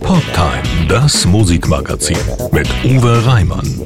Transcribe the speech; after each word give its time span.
Poptime, 0.00 0.62
das 0.88 1.24
Musikmagazin 1.26 2.16
mit 2.52 2.68
Uwe 2.84 3.24
Reimann. 3.24 3.80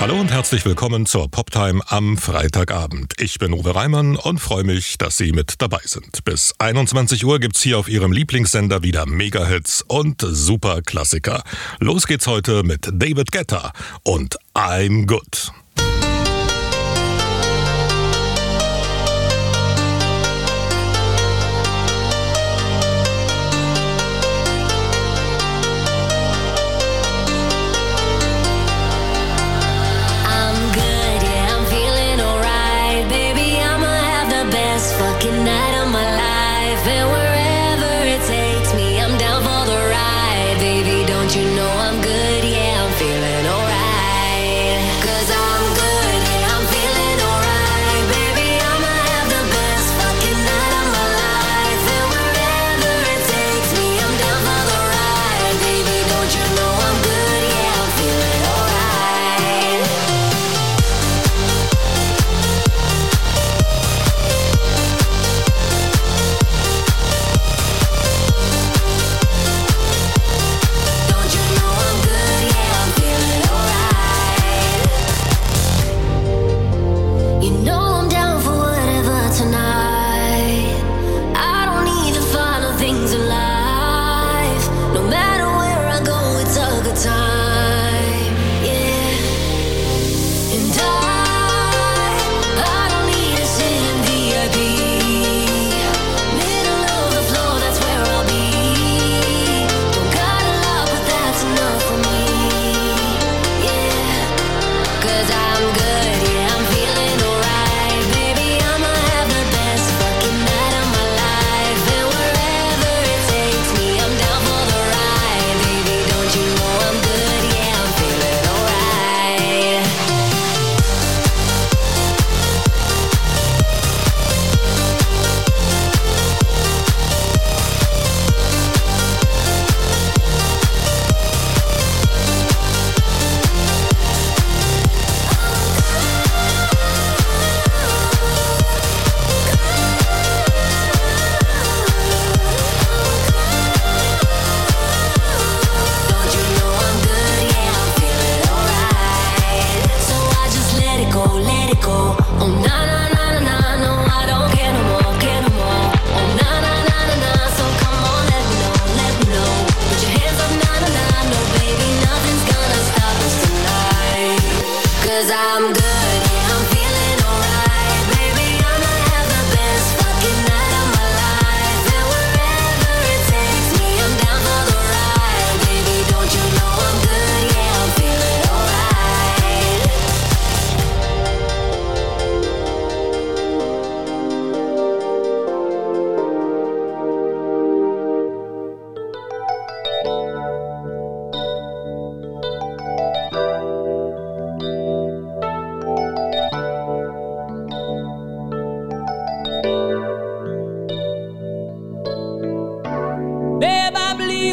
Hallo 0.00 0.20
und 0.20 0.30
herzlich 0.30 0.64
willkommen 0.64 1.06
zur 1.06 1.30
Poptime 1.30 1.82
am 1.88 2.16
Freitagabend. 2.16 3.14
Ich 3.18 3.38
bin 3.38 3.52
Uwe 3.52 3.74
Reimann 3.74 4.16
und 4.16 4.38
freue 4.38 4.64
mich, 4.64 4.98
dass 4.98 5.16
Sie 5.16 5.32
mit 5.32 5.60
dabei 5.60 5.80
sind. 5.84 6.24
Bis 6.24 6.54
21 6.58 7.24
Uhr 7.24 7.38
gibt's 7.38 7.62
hier 7.62 7.78
auf 7.78 7.88
Ihrem 7.88 8.12
Lieblingssender 8.12 8.82
wieder 8.82 9.06
Mega-Hits 9.06 9.84
und 9.86 10.20
Superklassiker. 10.20 11.42
Los 11.80 12.06
geht's 12.06 12.26
heute 12.26 12.62
mit 12.62 12.88
David 12.92 13.32
Guetta 13.32 13.72
und 14.04 14.36
I'm 14.54 15.06
Good. 15.06 15.52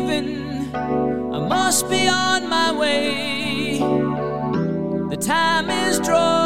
leaving. 0.10 0.76
I 0.76 1.48
must 1.48 1.90
be 1.90 2.08
on 2.08 2.50
my 2.50 2.72
way. 2.72 3.80
The 5.10 5.18
time 5.18 5.70
is 5.70 6.00
drawing. 6.00 6.39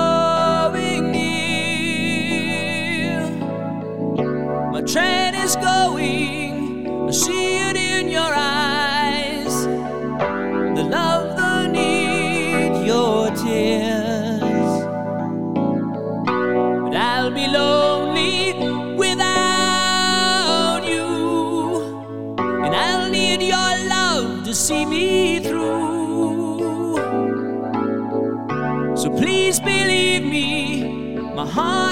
heart. 31.54 31.83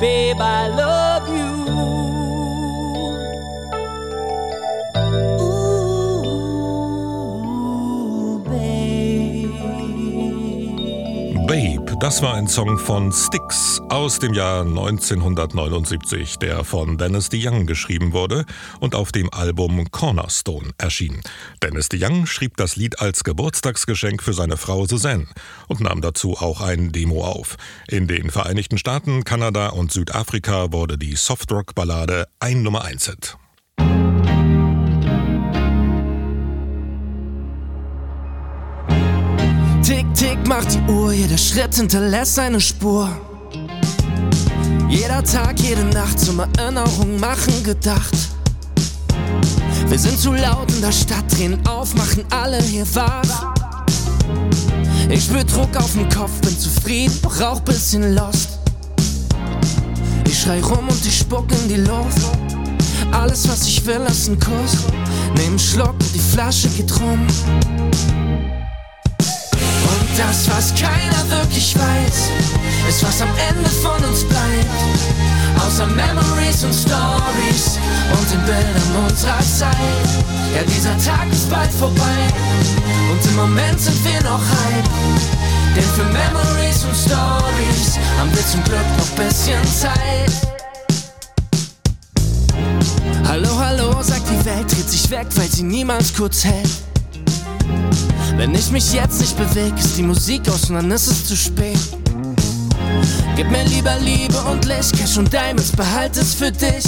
Babe, 0.00 0.40
I 0.40 0.68
love 0.68 0.93
das 12.04 12.20
war 12.20 12.34
ein 12.34 12.48
Song 12.48 12.78
von 12.78 13.12
Styx 13.12 13.80
aus 13.88 14.18
dem 14.18 14.34
Jahr 14.34 14.60
1979, 14.60 16.38
der 16.38 16.62
von 16.62 16.98
Dennis 16.98 17.30
DeYoung 17.30 17.64
geschrieben 17.64 18.12
wurde 18.12 18.44
und 18.78 18.94
auf 18.94 19.10
dem 19.10 19.32
Album 19.32 19.90
Cornerstone 19.90 20.72
erschien. 20.76 21.22
Dennis 21.62 21.88
DeYoung 21.88 22.26
schrieb 22.26 22.58
das 22.58 22.76
Lied 22.76 23.00
als 23.00 23.24
Geburtstagsgeschenk 23.24 24.22
für 24.22 24.34
seine 24.34 24.58
Frau 24.58 24.84
Suzanne 24.84 25.28
und 25.66 25.80
nahm 25.80 26.02
dazu 26.02 26.34
auch 26.34 26.60
ein 26.60 26.92
Demo 26.92 27.24
auf. 27.24 27.56
In 27.88 28.06
den 28.06 28.28
Vereinigten 28.28 28.76
Staaten, 28.76 29.24
Kanada 29.24 29.68
und 29.68 29.90
Südafrika 29.90 30.72
wurde 30.72 30.98
die 30.98 31.16
Softrock-Ballade 31.16 32.28
ein 32.38 32.62
Nummer 32.62 32.84
1 32.84 33.12
Tick, 39.84 40.06
tick 40.14 40.48
macht 40.48 40.72
die 40.72 40.90
Uhr, 40.90 41.12
jeder 41.12 41.36
Schritt 41.36 41.74
hinterlässt 41.74 42.38
eine 42.38 42.58
Spur. 42.58 43.06
Jeder 44.88 45.22
Tag, 45.22 45.60
jede 45.60 45.84
Nacht 45.84 46.18
zum 46.18 46.40
Erinnerung 46.40 47.20
machen 47.20 47.62
gedacht. 47.64 48.14
Wir 49.88 49.98
sind 49.98 50.18
zu 50.18 50.32
laut 50.32 50.72
in 50.72 50.80
der 50.80 50.90
Stadt, 50.90 51.24
drehen 51.36 51.58
auf, 51.66 51.94
machen 51.96 52.24
alle 52.30 52.62
hier 52.62 52.86
wach. 52.94 53.52
Ich 55.10 55.24
spür 55.24 55.44
Druck 55.44 55.76
auf 55.76 55.92
dem 55.92 56.08
Kopf, 56.08 56.40
bin 56.40 56.58
zufrieden, 56.58 57.18
doch 57.20 57.38
auch 57.42 57.60
bisschen 57.60 58.14
lost. 58.14 58.58
Ich 60.26 60.40
schrei 60.40 60.62
rum 60.62 60.88
und 60.88 61.04
ich 61.04 61.18
spuck 61.18 61.52
in 61.62 61.68
die 61.68 61.82
Luft. 61.82 62.22
Alles, 63.12 63.46
was 63.50 63.66
ich 63.66 63.84
will, 63.84 64.00
ist 64.08 64.28
ein 64.28 64.38
Kuss. 64.40 64.78
Nehm 65.36 65.58
Schluck 65.58 65.92
und 65.92 66.14
die 66.14 66.20
Flasche 66.20 66.68
geht 66.68 66.90
rum. 67.00 67.26
Das, 70.16 70.48
was 70.48 70.72
keiner 70.74 71.28
wirklich 71.28 71.74
weiß, 71.76 72.30
ist, 72.88 73.02
was 73.02 73.20
am 73.20 73.30
Ende 73.48 73.68
von 73.68 74.02
uns 74.04 74.22
bleibt. 74.22 74.70
Außer 75.66 75.86
Memories 75.88 76.62
und 76.62 76.72
Stories 76.72 77.78
und 78.12 78.30
den 78.30 78.40
Bildern 78.44 79.04
unserer 79.08 79.40
Zeit. 79.40 79.74
Ja, 80.54 80.62
dieser 80.62 80.96
Tag 80.98 81.32
ist 81.32 81.50
bald 81.50 81.70
vorbei 81.72 82.28
und 83.10 83.26
im 83.26 83.36
Moment 83.36 83.80
sind 83.80 84.04
wir 84.04 84.20
noch 84.22 84.40
hype. 84.40 84.88
Denn 85.74 85.82
für 85.82 86.04
Memories 86.04 86.84
und 86.84 86.94
Stories 86.94 87.98
haben 88.16 88.30
wir 88.32 88.46
zum 88.46 88.62
Glück 88.62 88.86
noch 88.96 89.08
bisschen 89.16 89.64
Zeit. 89.64 90.30
Hallo, 93.26 93.58
hallo, 93.58 94.00
sagt 94.00 94.30
die 94.30 94.44
Welt, 94.44 94.70
dreht 94.70 94.88
sich 94.88 95.10
weg, 95.10 95.26
weil 95.34 95.48
sie 95.48 95.64
niemals 95.64 96.14
kurz 96.14 96.44
hält. 96.44 96.93
Wenn 98.36 98.54
ich 98.54 98.70
mich 98.70 98.92
jetzt 98.92 99.20
nicht 99.20 99.36
bewege, 99.36 99.76
ist 99.78 99.96
die 99.96 100.02
Musik 100.02 100.48
aus 100.48 100.68
und 100.68 100.76
dann 100.76 100.90
ist 100.90 101.06
es 101.06 101.26
zu 101.26 101.36
spät. 101.36 101.78
Gib 103.36 103.50
mir 103.50 103.64
lieber 103.64 103.96
Liebe 104.00 104.38
und 104.50 104.64
Licht, 104.64 104.96
Cash 104.96 105.18
und 105.18 105.32
Diamonds, 105.32 105.72
behalt 105.72 106.16
es 106.16 106.34
für 106.34 106.50
dich. 106.50 106.84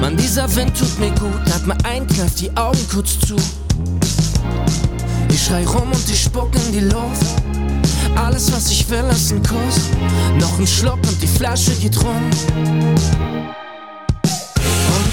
Mann, 0.00 0.16
dieser 0.16 0.54
Wind 0.54 0.76
tut 0.78 0.98
mir 0.98 1.10
gut, 1.10 1.40
atme 1.54 1.76
ein, 1.84 2.06
kneif 2.06 2.34
die 2.34 2.54
Augen 2.56 2.86
kurz 2.92 3.18
zu. 3.20 3.36
Ich 5.30 5.44
schrei 5.44 5.66
rum 5.66 5.90
und 5.90 6.08
ich 6.08 6.22
spuck 6.22 6.50
in 6.66 6.72
die 6.72 6.80
Luft. 6.80 7.26
Alles, 8.16 8.52
was 8.52 8.70
ich 8.70 8.88
will, 8.88 9.04
ist 9.10 9.32
ein 9.32 9.42
Kuss. 9.42 9.90
Noch 10.40 10.58
ein 10.58 10.66
Schluck 10.66 10.98
und 11.06 11.20
die 11.20 11.26
Flasche 11.26 11.72
geht 11.72 12.02
rum. 12.02 12.30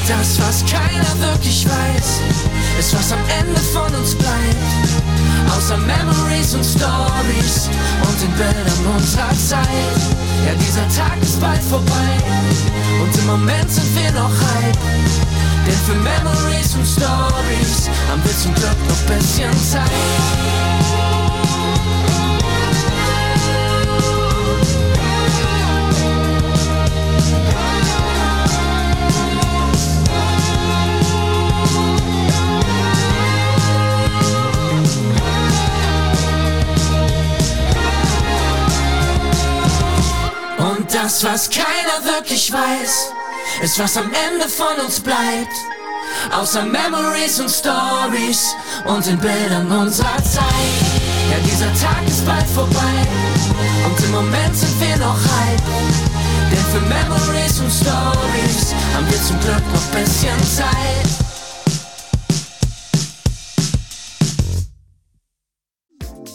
Das, 0.07 0.37
was 0.37 0.65
keiner 0.65 1.07
wirklich 1.19 1.65
weiß, 1.65 2.19
ist, 2.77 2.93
was 2.93 3.13
am 3.13 3.19
Ende 3.39 3.59
von 3.61 3.93
uns 3.95 4.13
bleibt. 4.15 4.33
Außer 5.55 5.77
Memories 5.77 6.53
und 6.55 6.65
Stories 6.65 7.69
und 8.01 8.21
den 8.21 8.31
Bildern 8.33 8.95
unserer 8.97 9.31
Zeit. 9.31 9.67
Ja, 10.45 10.53
dieser 10.55 10.87
Tag 10.89 11.21
ist 11.21 11.39
bald 11.39 11.61
vorbei 11.63 12.17
und 13.01 13.17
im 13.17 13.27
Moment 13.27 13.71
sind 13.71 13.95
wir 13.95 14.11
noch 14.11 14.29
hype. 14.29 14.77
Denn 15.65 15.79
für 15.85 15.95
Memories 15.95 16.75
und 16.75 16.85
Stories 16.85 17.89
haben 18.09 18.21
wir 18.25 18.37
zum 18.37 18.53
Glück 18.55 18.77
noch 18.89 19.15
bisschen 19.15 19.51
Zeit. 19.71 20.72
Das, 40.93 41.23
was 41.23 41.49
keiner 41.49 42.05
wirklich 42.05 42.51
weiß, 42.51 43.11
ist, 43.63 43.79
was 43.79 43.97
am 43.97 44.11
Ende 44.31 44.47
von 44.47 44.85
uns 44.85 44.99
bleibt. 44.99 45.53
Außer 46.31 46.63
Memories 46.63 47.39
und 47.39 47.49
Stories 47.49 48.55
und 48.85 49.05
den 49.05 49.17
Bildern 49.17 49.71
unserer 49.71 50.23
Zeit. 50.23 50.43
Ja, 51.31 51.37
dieser 51.43 51.73
Tag 51.81 52.07
ist 52.07 52.25
bald 52.25 52.47
vorbei 52.47 53.07
und 53.85 54.05
im 54.05 54.11
Moment 54.11 54.55
sind 54.55 54.79
wir 54.79 54.97
noch 54.97 55.17
hype. 55.17 55.63
Denn 56.51 56.65
für 56.71 56.81
Memories 56.81 57.59
und 57.59 57.71
Stories 57.71 58.73
haben 58.93 59.09
wir 59.09 59.23
zum 59.23 59.39
Glück 59.39 59.63
noch 59.73 59.99
bisschen 59.99 60.43
Zeit. 60.43 61.22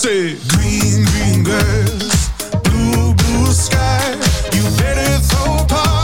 say 0.00 0.34
green, 0.48 1.04
green 1.04 1.44
girls, 1.44 2.30
blue, 2.64 3.12
blue 3.12 3.52
sky. 3.52 4.00
You 4.50 4.62
better 4.78 5.18
throw 5.26 5.66
party. 5.66 5.99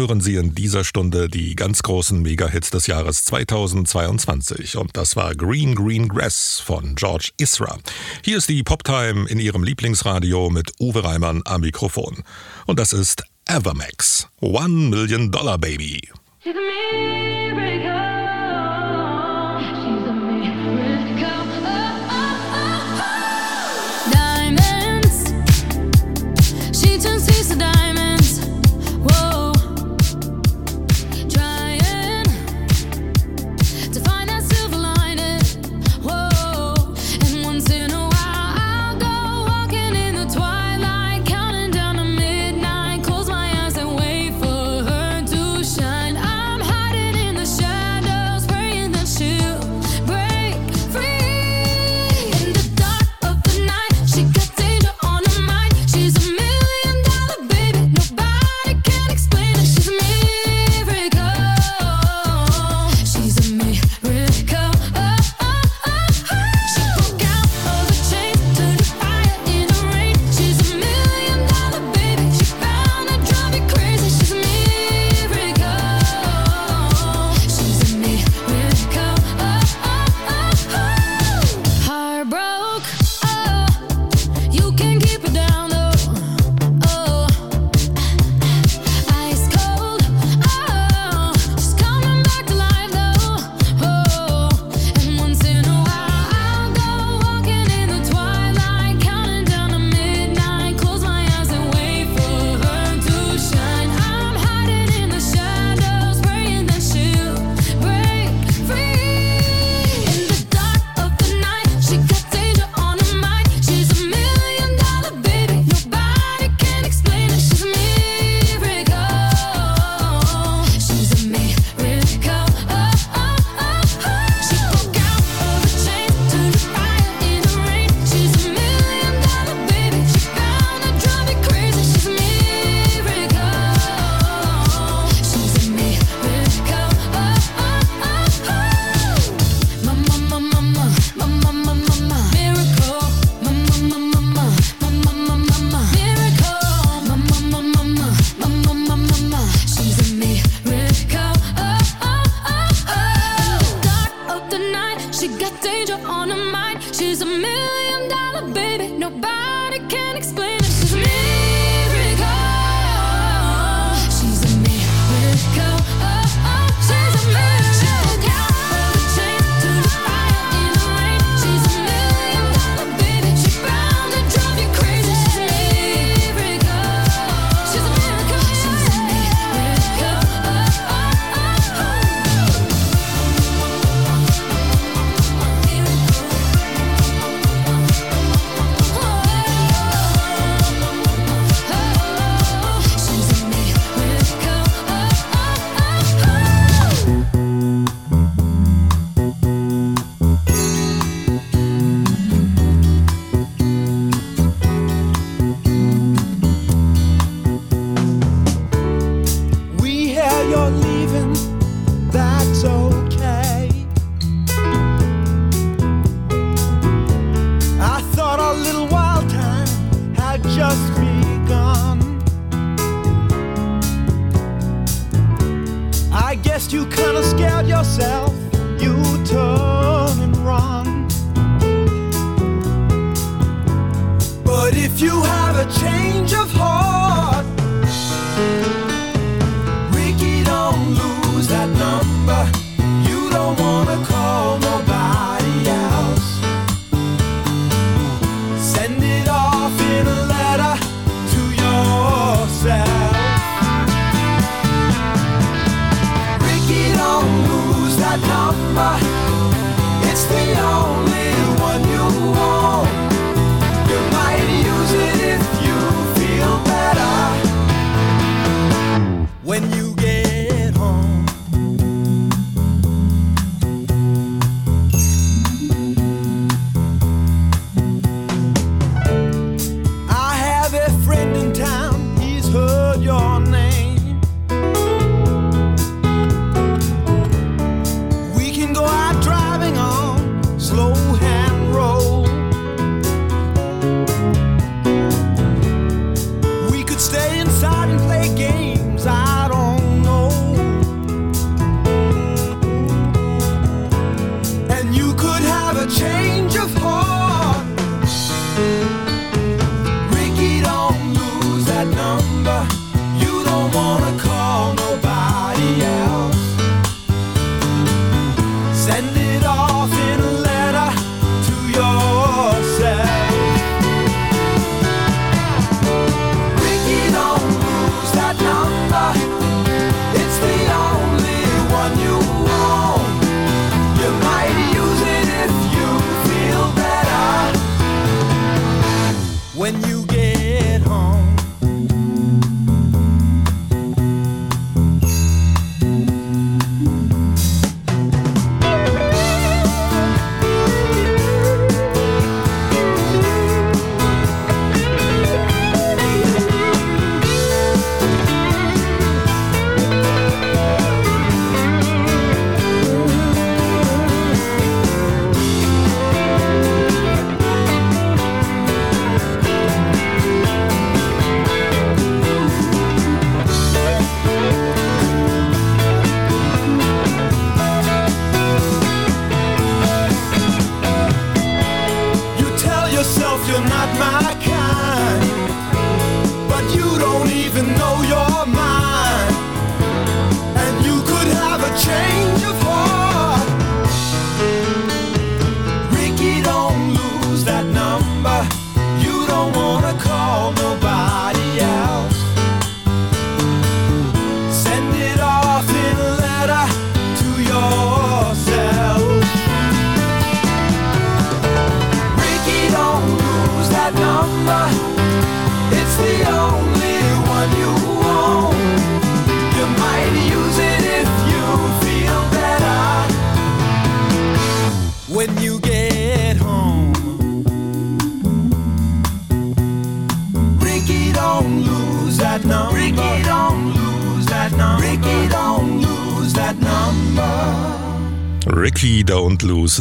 hören 0.00 0.22
Sie 0.22 0.36
in 0.36 0.54
dieser 0.54 0.82
Stunde 0.82 1.28
die 1.28 1.54
ganz 1.54 1.82
großen 1.82 2.22
Megahits 2.22 2.70
des 2.70 2.86
Jahres 2.86 3.22
2022. 3.26 4.78
Und 4.78 4.96
das 4.96 5.14
war 5.14 5.34
Green 5.34 5.74
Green 5.74 6.08
Grass 6.08 6.58
von 6.64 6.94
George 6.94 7.32
Isra. 7.36 7.76
Hier 8.24 8.38
ist 8.38 8.48
die 8.48 8.62
Poptime 8.62 9.28
in 9.28 9.38
Ihrem 9.38 9.62
Lieblingsradio 9.62 10.48
mit 10.48 10.72
Uwe 10.80 11.04
Reimann 11.04 11.42
am 11.44 11.60
Mikrofon. 11.60 12.24
Und 12.64 12.78
das 12.78 12.94
ist 12.94 13.24
Evermax. 13.46 14.26
One 14.40 14.88
Million 14.88 15.30
Dollar 15.30 15.58
Baby. 15.58 16.00
She's 16.42 16.54
a 16.56 18.09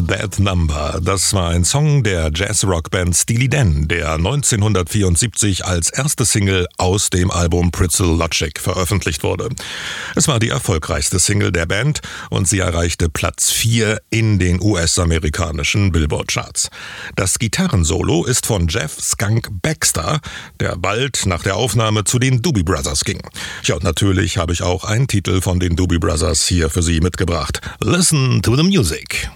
That 0.07 0.39
Number. 0.39 0.99
Das 1.01 1.33
war 1.33 1.49
ein 1.49 1.63
Song 1.63 2.03
der 2.03 2.31
Jazz-Rock-Band 2.33 3.15
Steely 3.15 3.49
Dan, 3.49 3.87
der 3.87 4.13
1974 4.13 5.65
als 5.65 5.89
erste 5.89 6.25
Single 6.25 6.67
aus 6.77 7.09
dem 7.09 7.31
Album 7.31 7.71
Pretzel 7.71 8.07
Logic 8.17 8.59
veröffentlicht 8.59 9.23
wurde. 9.23 9.49
Es 10.15 10.27
war 10.27 10.39
die 10.39 10.49
erfolgreichste 10.49 11.19
Single 11.19 11.51
der 11.51 11.65
Band 11.65 12.01
und 12.29 12.47
sie 12.47 12.59
erreichte 12.59 13.09
Platz 13.09 13.49
4 13.51 14.01
in 14.09 14.39
den 14.39 14.61
US-amerikanischen 14.61 15.91
Billboard-Charts. 15.91 16.69
Das 17.15 17.39
Gitarrensolo 17.39 18.25
ist 18.25 18.45
von 18.45 18.67
Jeff 18.67 18.99
Skunk 18.99 19.49
Baxter, 19.61 20.19
der 20.59 20.75
bald 20.77 21.25
nach 21.25 21.43
der 21.43 21.55
Aufnahme 21.55 22.03
zu 22.03 22.19
den 22.19 22.41
Doobie 22.41 22.63
Brothers 22.63 23.03
ging. 23.03 23.21
Ja, 23.63 23.75
und 23.75 23.83
natürlich 23.83 24.37
habe 24.37 24.53
ich 24.53 24.61
auch 24.61 24.83
einen 24.83 25.07
Titel 25.07 25.41
von 25.41 25.59
den 25.59 25.75
Doobie 25.75 25.99
Brothers 25.99 26.45
hier 26.47 26.69
für 26.69 26.81
Sie 26.81 26.99
mitgebracht. 26.99 27.61
Listen 27.79 28.41
to 28.41 28.55
the 28.55 28.63
music. 28.63 29.29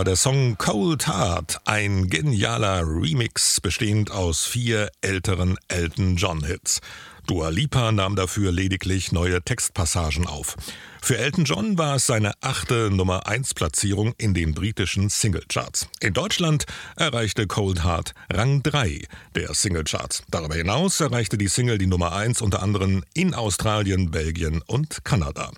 War 0.00 0.04
der 0.06 0.16
Song 0.16 0.56
Cold 0.56 1.08
Heart, 1.08 1.60
ein 1.66 2.08
genialer 2.08 2.84
Remix 2.86 3.60
bestehend 3.60 4.10
aus 4.10 4.46
vier 4.46 4.90
älteren 5.02 5.58
Elton 5.68 6.16
John 6.16 6.42
Hits. 6.42 6.80
Dua 7.26 7.50
Lipa 7.50 7.92
nahm 7.92 8.16
dafür 8.16 8.50
lediglich 8.50 9.12
neue 9.12 9.42
Textpassagen 9.42 10.26
auf. 10.26 10.56
Für 11.02 11.18
Elton 11.18 11.44
John 11.44 11.76
war 11.76 11.96
es 11.96 12.06
seine 12.06 12.32
achte 12.40 12.88
Nummer 12.90 13.26
1 13.26 13.52
Platzierung 13.52 14.14
in 14.16 14.32
den 14.32 14.54
britischen 14.54 15.10
Singlecharts. 15.10 15.86
In 16.00 16.14
Deutschland 16.14 16.64
erreichte 16.96 17.46
Cold 17.46 17.84
Heart 17.84 18.14
Rang 18.32 18.62
3 18.62 19.02
der 19.34 19.52
Singlecharts. 19.52 20.22
Darüber 20.30 20.54
hinaus 20.54 20.98
erreichte 21.02 21.36
die 21.36 21.48
Single 21.48 21.76
die 21.76 21.86
Nummer 21.86 22.14
1 22.14 22.40
unter 22.40 22.62
anderem 22.62 23.04
in 23.12 23.34
Australien, 23.34 24.10
Belgien 24.10 24.62
und 24.66 25.04
Kanada. 25.04 25.50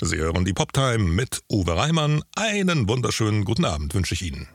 Sie 0.00 0.16
hören 0.16 0.44
die 0.44 0.52
Poptime 0.52 0.98
mit 0.98 1.42
Uwe 1.50 1.76
Reimann. 1.76 2.22
Einen 2.36 2.88
wunderschönen 2.88 3.44
guten 3.44 3.64
Abend 3.64 3.92
wünsche 3.94 4.14
ich 4.14 4.22
Ihnen. 4.22 4.46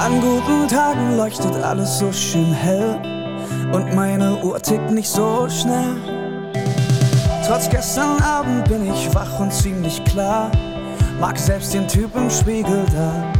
An 0.00 0.20
guten 0.22 0.66
Tagen 0.66 1.18
leuchtet 1.18 1.54
alles 1.56 1.98
so 1.98 2.10
schön 2.10 2.54
hell 2.54 2.98
und 3.72 3.94
meine 3.94 4.42
Uhr 4.42 4.62
tickt 4.62 4.90
nicht 4.90 5.10
so 5.10 5.46
schnell. 5.50 5.96
Trotz 7.46 7.68
gestern 7.68 8.18
Abend 8.22 8.66
bin 8.66 8.90
ich 8.90 9.14
wach 9.14 9.38
und 9.40 9.52
ziemlich 9.52 10.02
klar, 10.04 10.50
mag 11.20 11.38
selbst 11.38 11.74
den 11.74 11.86
Typ 11.86 12.16
im 12.16 12.30
Spiegel 12.30 12.86
da. 12.94 13.32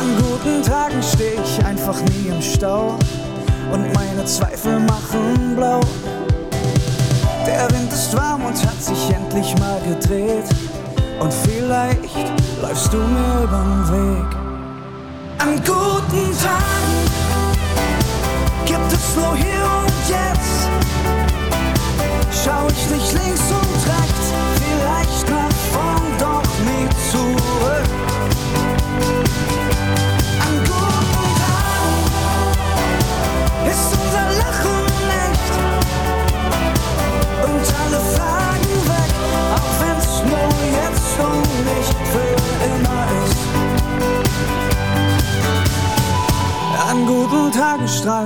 An 0.00 0.16
guten 0.16 0.62
Tagen 0.62 1.02
steh 1.02 1.34
ich 1.44 1.62
einfach 1.66 2.00
nie 2.00 2.28
im 2.28 2.40
Stau 2.40 2.96
und 3.70 3.92
meine 3.92 4.24
Zweifel 4.24 4.80
machen 4.80 5.54
blau. 5.54 5.80
Der 7.46 7.70
Wind 7.70 7.92
ist 7.92 8.16
warm 8.16 8.46
und 8.46 8.56
hat 8.66 8.82
sich 8.82 9.10
endlich 9.14 9.54
mal 9.58 9.78
gedreht 9.86 10.48
und 11.20 11.34
vielleicht 11.34 12.32
läufst 12.62 12.90
du 12.90 12.96
mir 12.96 13.44
übern 13.44 13.88
Weg. 13.90 14.36
An 15.38 15.56
guten 15.56 16.32
Tagen 16.38 16.96
gibt 18.64 18.92
es 18.94 19.16
nur 19.16 19.36
hier 19.36 19.66
und 19.82 20.08
jetzt. 20.08 20.66
Schau 22.42 22.68
ich 22.68 22.90
nicht 22.90 23.12
links 23.12 23.42
und 23.50 23.69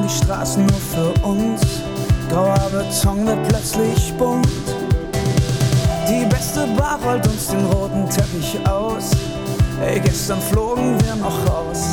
die 0.05 0.25
Straßen 0.25 0.67
nur 0.67 0.81
für 0.81 1.27
uns. 1.27 1.61
Grauer 2.31 2.71
Beton 2.71 3.27
wird 3.27 3.49
plötzlich 3.49 4.13
bunt. 4.19 4.47
Die 6.09 6.27
beste 6.27 6.67
Bar 6.77 6.99
rollt 7.05 7.27
uns 7.27 7.49
den 7.49 7.65
roten 7.67 8.09
Teppich 8.11 8.59
aus. 8.69 9.11
Ey, 9.83 10.01
gestern 10.01 10.41
flogen 10.41 10.99
wir 11.03 11.17
noch 11.17 11.39
raus. 11.49 11.93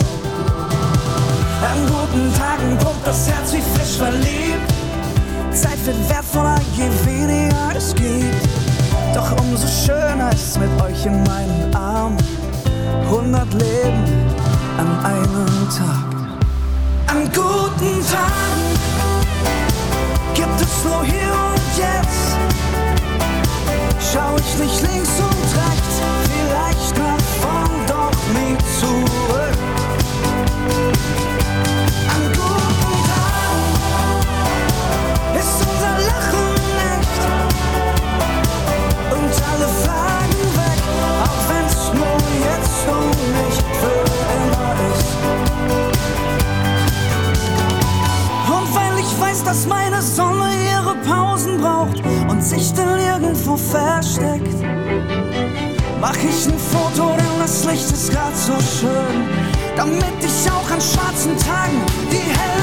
An 1.61 1.79
guten 1.87 2.33
Tagen 2.37 2.77
pumpt 2.77 3.05
das 3.05 3.29
Herz 3.29 3.53
wie 3.53 3.61
frisch 3.61 3.97
verliebt. 3.97 4.73
Zeit 5.53 5.85
wird 5.85 6.09
wertvoller, 6.09 6.20
Licht 57.71 57.89
ist 57.89 58.11
grad 58.11 58.35
so 58.35 58.53
schön, 58.59 59.29
damit 59.77 60.03
ich 60.19 60.51
auch 60.51 60.69
an 60.69 60.81
schwarzen 60.81 61.37
Tagen 61.37 61.81
die 62.11 62.17
hellen 62.17 62.60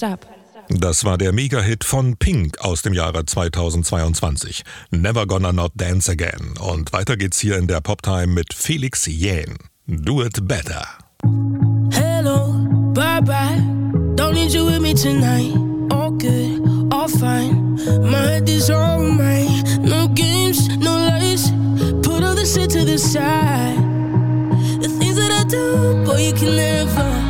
Stop. 0.00 0.26
Das 0.70 1.04
war 1.04 1.18
der 1.18 1.30
Mega-Hit 1.34 1.84
von 1.84 2.16
Pink 2.16 2.58
aus 2.60 2.80
dem 2.80 2.94
Jahre 2.94 3.26
2022. 3.26 4.62
Never 4.90 5.26
Gonna 5.26 5.52
Not 5.52 5.72
Dance 5.74 6.10
Again. 6.10 6.54
Und 6.58 6.94
weiter 6.94 7.18
geht's 7.18 7.38
hier 7.38 7.58
in 7.58 7.66
der 7.66 7.82
Poptime 7.82 8.28
mit 8.28 8.54
Felix 8.54 9.04
Jähn. 9.04 9.58
Do 9.86 10.22
It 10.22 10.48
Better. 10.48 10.86
Hello, 11.92 12.54
bye 12.94 13.20
bye. 13.20 13.60
Don't 14.16 14.32
need 14.32 14.54
you 14.54 14.64
with 14.64 14.80
me 14.80 14.94
tonight. 14.94 15.54
All 15.92 16.12
good, 16.12 16.62
all 16.90 17.06
fine. 17.06 17.74
My 18.00 18.26
head 18.26 18.48
is 18.48 18.70
all 18.70 19.02
mine. 19.02 19.62
No 19.82 20.08
games, 20.14 20.66
no 20.78 20.96
lies. 20.96 21.50
Put 22.00 22.24
all 22.24 22.34
the 22.34 22.46
shit 22.46 22.70
to 22.70 22.86
the 22.86 22.96
side. 22.96 23.76
The 24.80 24.88
things 24.98 25.16
that 25.16 25.30
I 25.30 25.44
do, 25.44 26.06
boy, 26.06 26.22
you 26.28 26.32
can 26.32 26.56
never. 26.56 27.29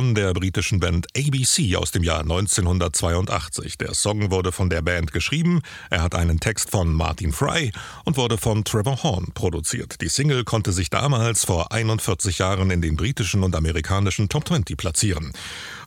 Von 0.00 0.14
der 0.14 0.32
britischen 0.32 0.80
Band 0.80 1.08
ABC 1.14 1.76
aus 1.76 1.90
dem 1.90 2.02
Jahr 2.02 2.20
1982. 2.20 3.76
Der 3.76 3.92
Song 3.92 4.30
wurde 4.30 4.50
von 4.50 4.70
der 4.70 4.80
Band 4.80 5.12
geschrieben, 5.12 5.60
er 5.90 6.00
hat 6.00 6.14
einen 6.14 6.40
Text 6.40 6.70
von 6.70 6.94
Martin 6.94 7.32
Fry 7.32 7.70
und 8.06 8.16
wurde 8.16 8.38
von 8.38 8.64
Trevor 8.64 9.02
Horn 9.02 9.26
produziert. 9.34 10.00
Die 10.00 10.08
Single 10.08 10.44
konnte 10.44 10.72
sich 10.72 10.88
damals 10.88 11.44
vor 11.44 11.70
41 11.72 12.38
Jahren 12.38 12.70
in 12.70 12.80
den 12.80 12.96
britischen 12.96 13.42
und 13.42 13.54
amerikanischen 13.54 14.30
Top 14.30 14.48
20 14.48 14.78
platzieren. 14.78 15.34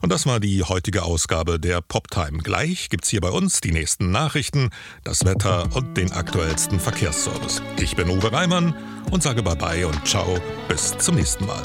Und 0.00 0.12
das 0.12 0.26
war 0.26 0.38
die 0.38 0.62
heutige 0.62 1.02
Ausgabe 1.02 1.58
der 1.58 1.80
Poptime. 1.80 2.38
Gleich 2.38 2.90
gibt's 2.90 3.08
hier 3.08 3.20
bei 3.20 3.30
uns 3.30 3.60
die 3.60 3.72
nächsten 3.72 4.12
Nachrichten, 4.12 4.70
das 5.02 5.24
Wetter 5.24 5.74
und 5.74 5.96
den 5.96 6.12
aktuellsten 6.12 6.78
Verkehrsservice. 6.78 7.62
Ich 7.80 7.96
bin 7.96 8.08
Uwe 8.08 8.30
Reimann 8.30 8.76
und 9.10 9.24
sage 9.24 9.42
Bye-bye 9.42 9.88
und 9.88 10.06
Ciao, 10.06 10.38
bis 10.68 10.96
zum 10.98 11.16
nächsten 11.16 11.46
Mal. 11.46 11.64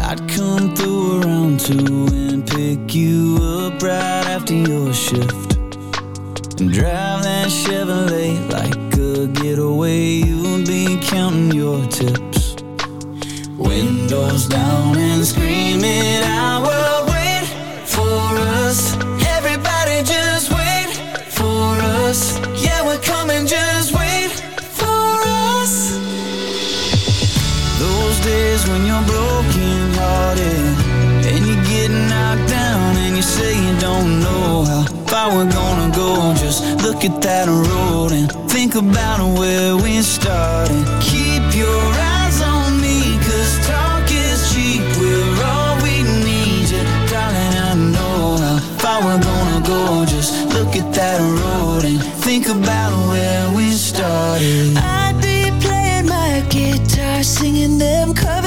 I'd 0.00 0.28
come 0.28 0.74
through 0.74 1.22
around 1.22 1.60
two 1.60 2.06
and 2.10 2.46
pick 2.46 2.94
you 2.94 3.36
up 3.40 3.82
right 3.82 4.26
after 4.26 4.54
your 4.54 4.92
shift. 4.92 5.56
And 6.60 6.72
drive 6.72 7.22
that 7.24 7.48
Chevrolet 7.48 8.50
like 8.50 8.76
a 8.98 9.26
getaway. 9.26 10.22
You'll 10.26 10.64
be 10.64 10.98
counting 11.02 11.52
your 11.52 11.84
tips. 11.88 12.56
Windows 13.58 14.46
down 14.46 14.96
and 14.96 15.24
screaming, 15.24 16.22
I 16.24 16.58
will 16.66 17.06
wait 17.12 17.46
for 17.86 18.38
us. 18.62 18.94
Everybody 19.36 20.02
just 20.04 20.50
wait 20.50 20.88
for 21.28 21.76
us. 22.04 22.38
Yeah, 22.62 22.86
we're 22.86 22.98
coming, 22.98 23.46
just 23.46 23.92
wait 23.94 24.30
for 24.80 25.22
us. 25.60 25.98
Those 27.78 28.20
days 28.20 28.68
when 28.68 28.86
you're 28.86 29.06
broken 29.06 29.51
hearted 30.02 30.92
and 31.32 31.42
you 31.48 31.56
get 31.72 31.90
knocked 32.10 32.48
down 32.50 32.96
and 33.04 33.16
you 33.16 33.22
say 33.22 33.52
you 33.66 33.74
don't 33.88 34.20
know 34.20 34.64
how 34.70 34.84
far 35.10 35.28
we're 35.34 35.52
gonna 35.60 35.90
go. 35.94 36.10
Just 36.44 36.60
look 36.84 37.00
at 37.08 37.16
that 37.22 37.46
road 37.48 38.10
and 38.18 38.26
think 38.50 38.74
about 38.74 39.20
where 39.38 39.76
we 39.76 40.02
started. 40.02 40.84
Keep 41.00 41.44
your 41.62 41.82
eyes 42.16 42.38
on 42.54 42.80
me, 42.84 42.98
cause 43.26 43.52
talk 43.66 44.06
is 44.10 44.40
cheap. 44.52 44.82
We're 45.00 45.34
all 45.50 45.74
we 45.86 45.96
need, 46.26 46.70
darling. 47.10 47.54
I 47.68 47.74
know 47.94 48.20
how 48.44 48.58
far 48.82 48.98
we're 49.06 49.22
gonna 49.30 49.60
go. 49.74 49.82
Just 50.14 50.30
look 50.54 50.72
at 50.82 50.88
that 50.98 51.20
road 51.40 51.84
and 51.90 51.98
think 52.24 52.44
about 52.48 52.92
where 53.10 53.44
we 53.56 53.66
started. 53.72 54.76
I'd 54.76 55.16
be 55.28 55.38
playing 55.64 56.06
my 56.16 56.32
guitar, 56.48 57.22
singing 57.22 57.78
them 57.78 58.14
covers 58.14 58.41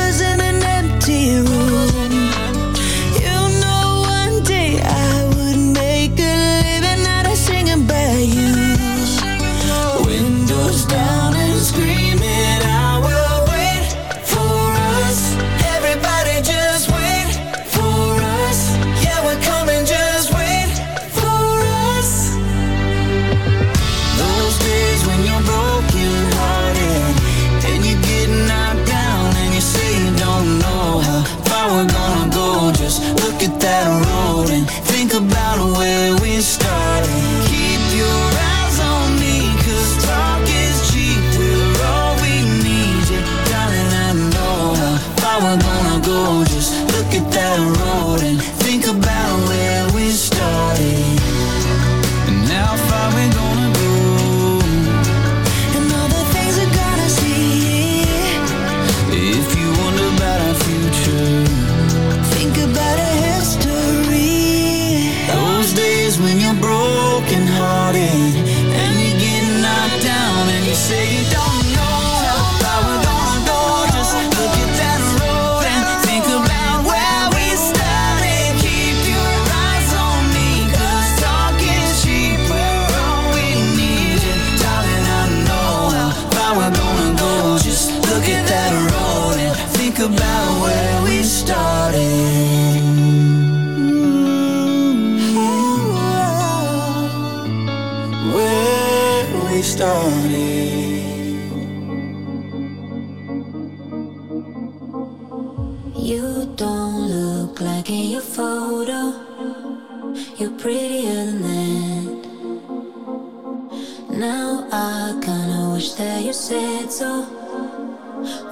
said 116.36 116.92
so. 116.92 117.22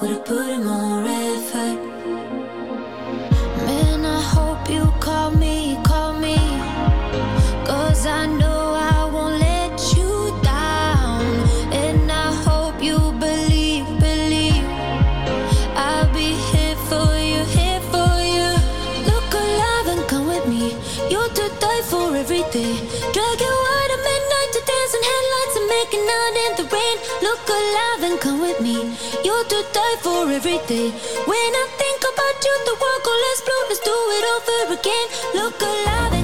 Would 0.01 0.09
have 0.09 0.25
put 0.25 0.49
in 0.49 0.63
more 0.63 1.03
effort. 1.05 1.82
fight 29.93 30.03
for 30.03 30.31
every 30.31 30.57
day. 30.67 30.89
When 31.25 31.51
I 31.61 31.67
think 31.77 32.01
about 32.01 32.45
you, 32.45 32.55
the 32.65 32.75
world 32.81 33.03
goes 33.03 33.41
blue. 33.41 33.63
Let's 33.69 33.79
do 33.79 33.91
it 33.91 34.25
over 34.35 34.73
again. 34.79 35.07
Look 35.35 35.61
alive. 35.61 36.22